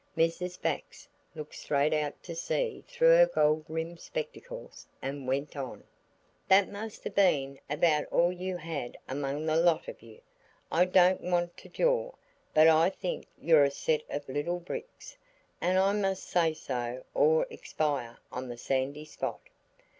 [0.17, 0.59] Mrs.
[0.59, 5.83] Bax looked straight out to sea through her gold rimmed spectacles, and went on–
[6.47, 10.21] "That must have been about all you had among the lot of you.
[10.71, 12.13] I don't want to jaw,
[12.51, 15.17] but I think you're a set of little bricks,
[15.61, 19.39] and I must say so or expire on the sandy spot."